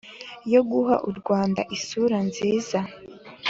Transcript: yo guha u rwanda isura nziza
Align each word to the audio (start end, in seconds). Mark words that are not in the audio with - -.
yo 0.53 0.61
guha 0.71 0.95
u 1.09 1.11
rwanda 1.19 1.61
isura 1.75 2.17
nziza 2.27 2.79